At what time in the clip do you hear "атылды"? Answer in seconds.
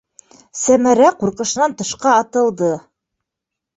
2.23-2.71